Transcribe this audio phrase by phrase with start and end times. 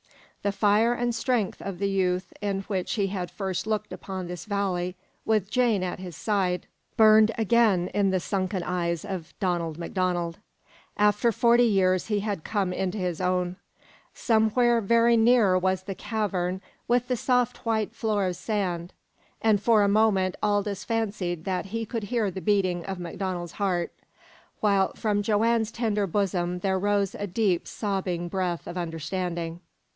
[0.41, 4.45] The fire and strength of the youth in which he had first looked upon this
[4.45, 6.65] valley with Jane at his side
[6.97, 10.39] burned again in the sunken eyes of Donald MacDonald.
[10.97, 13.57] After forty years he had come into his own.
[14.15, 18.93] Somewhere very near was the cavern with the soft white floor of sand,
[19.43, 23.91] and for a moment Aldous fancied that he could hear the beating of MacDonald's heart,
[24.59, 29.59] while from Joanne's tender bosom there rose a deep, sobbing breath of understanding.